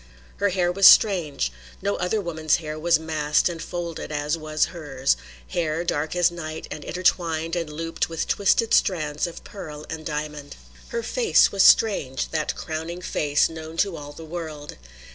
Her 0.37 0.49
hair 0.49 0.71
was 0.71 0.87
strange; 0.87 1.51
no 1.79 1.95
other 1.97 2.19
woman's 2.21 2.55
hair 2.55 2.79
was 2.79 2.97
massed 2.97 3.47
and 3.47 3.61
folded 3.61 4.11
as 4.11 4.35
was 4.35 4.69
hers, 4.73 5.15
hair 5.49 5.83
dark 5.83 6.15
as 6.15 6.31
night 6.31 6.65
and 6.71 6.83
intertwined 6.83 7.55
and 7.55 7.71
looped 7.71 8.09
with 8.09 8.27
twisted 8.27 8.73
strands 8.73 9.27
of 9.27 9.43
pearl 9.43 9.85
and 9.91 10.03
diamond. 10.03 10.55
Her 10.87 11.03
face 11.03 11.51
was 11.51 11.61
strange, 11.61 12.29
that 12.29 12.55
crowning 12.55 13.01
face, 13.03 13.47
known 13.47 13.77
to 13.77 13.95
all 13.95 14.11
the 14.11 14.25
world. 14.25 14.75